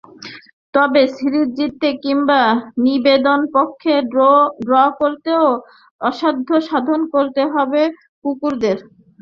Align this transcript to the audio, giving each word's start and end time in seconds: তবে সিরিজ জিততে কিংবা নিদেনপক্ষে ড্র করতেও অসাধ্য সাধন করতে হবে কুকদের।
তবে 0.73 1.01
সিরিজ 1.15 1.47
জিততে 1.57 1.89
কিংবা 2.03 2.41
নিদেনপক্ষে 2.83 3.93
ড্র 4.61 4.71
করতেও 4.99 5.45
অসাধ্য 6.01 6.49
সাধন 6.67 7.01
করতে 7.13 7.41
হবে 7.53 7.81
কুকদের। 8.23 8.77